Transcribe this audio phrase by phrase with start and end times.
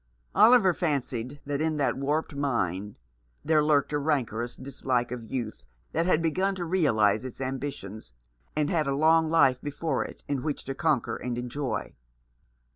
[0.33, 2.97] Oliver fancied that in that warped mind
[3.45, 8.11] there lurked a rancorous dislike of youth that had begun to realize its ambitions,
[8.55, 11.93] and had a long life before it in which to conquer and enjoy.